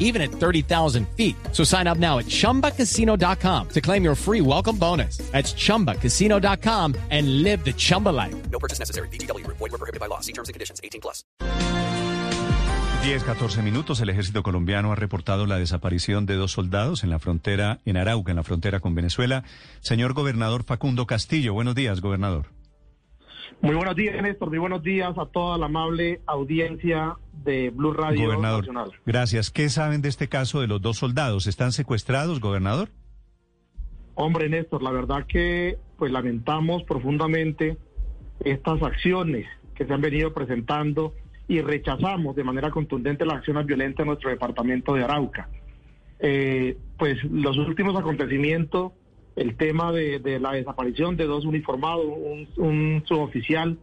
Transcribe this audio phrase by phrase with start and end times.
[0.00, 1.36] even at 30,000 feet.
[1.52, 5.18] So sign up now at chumbacasino.com to claim your free welcome bonus.
[5.30, 8.34] That's chumbacasino.com and live the Chumba life.
[8.50, 9.08] No purchase necessary.
[9.08, 9.46] BGW.
[9.46, 10.18] Void were prohibited by law.
[10.18, 10.80] See terms and conditions.
[10.82, 11.24] 18 plus.
[13.02, 14.00] 10, 14 minutos.
[14.00, 18.30] El ejército colombiano ha reportado la desaparición de dos soldados en la frontera, en Arauca,
[18.30, 19.42] en la frontera con Venezuela.
[19.80, 22.46] Señor gobernador Facundo Castillo, buenos días, gobernador.
[23.62, 24.50] Muy buenos días, Néstor.
[24.50, 28.92] Muy buenos días a toda la amable audiencia de Blue Radio Gobernador, Nacional.
[29.06, 29.50] gracias.
[29.50, 31.46] ¿Qué saben de este caso de los dos soldados?
[31.46, 32.90] ¿Están secuestrados, gobernador?
[34.14, 37.78] Hombre, Néstor, la verdad que pues lamentamos profundamente
[38.44, 41.14] estas acciones que se han venido presentando
[41.48, 45.48] y rechazamos de manera contundente las acciones violentas en nuestro departamento de Arauca.
[46.18, 48.92] Eh, pues los últimos acontecimientos,
[49.36, 53.78] el tema de, de la desaparición de dos uniformados, un, un suboficial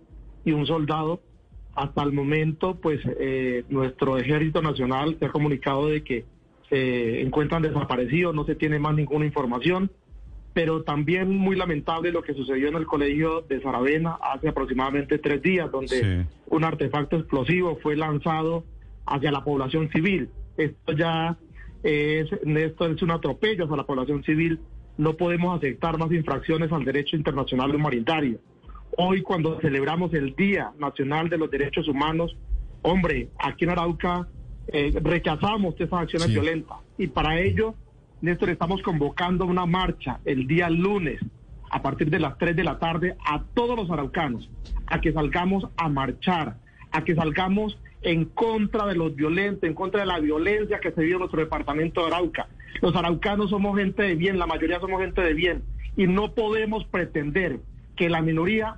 [0.45, 1.19] y un soldado,
[1.77, 6.25] hasta el momento, pues eh, nuestro ejército nacional se ha comunicado de que
[6.69, 9.89] se encuentran desaparecidos, no se tiene más ninguna información
[10.57, 15.39] pero también muy lamentable lo que sucedió en el colegio de Saravena hace aproximadamente tres
[15.43, 16.35] días, donde Sí.
[16.47, 18.63] un artefacto explosivo fue lanzado
[19.05, 20.29] hacia la población civil.
[20.57, 21.37] Esto ya
[21.83, 24.59] es, esto es un atropello hacia la población civil.
[24.97, 28.39] No podemos aceptar más infracciones al derecho internacional humanitario.
[28.99, 32.35] Hoy, cuando celebramos el Día Nacional de los Derechos Humanos,
[32.81, 34.27] hombre, aquí en Arauca
[34.69, 36.33] eh, rechazamos esas acciones Sí.
[36.33, 36.77] violentas.
[36.97, 37.75] Y para ello,
[38.21, 41.21] Néstor, estamos convocando una marcha el día lunes
[41.69, 44.49] a partir de las 3 de la tarde a todos los araucanos
[44.87, 46.57] a que salgamos a marchar,
[46.91, 51.01] a que salgamos en contra de los violentos, en contra de la violencia que se
[51.01, 52.47] vive en nuestro departamento de Arauca.
[52.81, 55.63] Los araucanos somos gente de bien, la mayoría somos gente de bien,
[55.95, 57.59] y no podemos pretender
[57.95, 58.77] que la minoría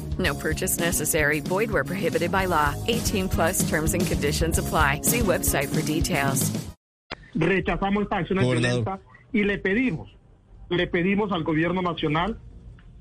[0.21, 1.39] No purchase necessary.
[1.41, 2.73] Void where prohibited by law.
[2.87, 5.01] 18 plus terms and conditions apply.
[5.03, 6.51] See website for details.
[7.33, 8.83] rechazamos estas acciones Gobernador.
[8.83, 8.99] violentas
[9.31, 10.09] y le pedimos,
[10.69, 12.37] le pedimos al gobierno nacional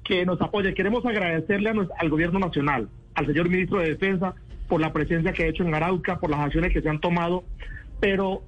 [0.04, 0.72] que nos apoye.
[0.72, 4.34] Queremos agradecerle a nues- al gobierno nacional, al señor ministro de Defensa,
[4.68, 7.42] por la presencia que ha hecho en Arauca, por las acciones que se han tomado,
[7.98, 8.44] pero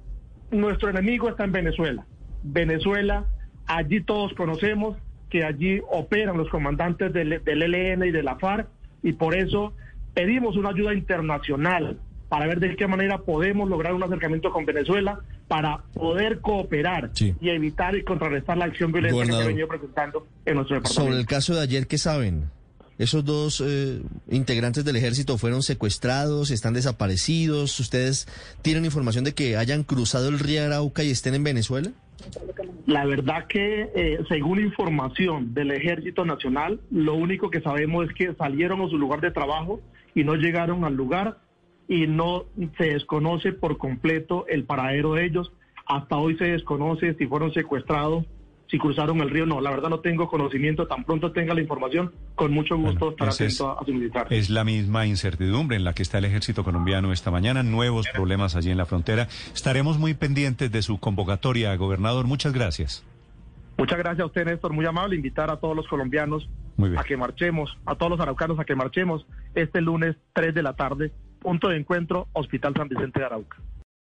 [0.51, 2.05] nuestro enemigo está en Venezuela.
[2.43, 3.25] Venezuela,
[3.67, 4.97] allí todos conocemos
[5.33, 8.67] que allí operan los comandantes del, del ELN y de la FARC
[9.01, 9.73] y por eso
[10.13, 11.97] pedimos una ayuda internacional
[12.29, 17.33] para ver de qué manera podemos lograr un acercamiento con Venezuela para poder cooperar Sí.
[17.41, 21.03] y evitar y contrarrestar la acción violenta que ha venido presentando en nuestro departamento.
[21.09, 22.51] Sobre el caso de ayer, ¿qué saben?
[22.99, 27.79] Esos dos eh, integrantes del ejército fueron secuestrados, están desaparecidos.
[27.79, 28.27] ¿Ustedes
[28.61, 31.89] tienen información de que hayan cruzado el río Arauca y estén en Venezuela?
[32.85, 38.33] La verdad que, eh, según información del Ejército Nacional, lo único que sabemos es que
[38.35, 39.79] salieron a su lugar de trabajo
[40.15, 41.37] y no llegaron al lugar
[41.87, 42.45] y no
[42.77, 45.51] se desconoce por completo el paradero de ellos.
[45.85, 48.25] Hasta hoy se desconoce si fueron secuestrados,
[48.67, 49.45] si cruzaron el río.
[49.45, 50.87] No, la verdad no tengo conocimiento.
[50.87, 54.27] Tan pronto tenga la información, con mucho gusto Bueno, entonces, atento a, a su militar.
[54.29, 58.55] Es la misma incertidumbre en la que está el ejército colombiano esta mañana, nuevos problemas
[58.55, 59.27] allí en la frontera.
[59.53, 62.25] Estaremos muy pendientes de su convocatoria, gobernador.
[62.25, 63.05] Muchas gracias.
[63.77, 64.73] Muchas gracias a usted, Néstor.
[64.73, 65.15] Muy amable.
[65.15, 66.47] Invitar a todos los colombianos
[66.97, 69.25] a que marchemos, a todos los araucanos a que marchemos
[69.55, 71.11] este lunes 3 de la tarde.
[71.39, 73.57] Punto de encuentro, Hospital San Vicente de Arauca.